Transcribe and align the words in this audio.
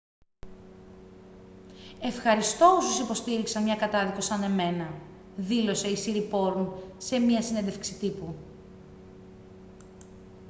«ευχαριστώ 2.01 2.75
όσους 2.77 2.99
υποστήριξαν 2.99 3.63
μια 3.63 3.75
κατάδικο 3.75 4.21
σαν 4.21 4.43
εμένα» 4.43 4.93
δήλωσε 5.35 5.87
η 5.87 5.95
σιριπόρν 5.95 6.73
σε 6.97 7.19
μια 7.19 7.41
συνέντευξη 7.41 7.93
τύπου 7.97 8.35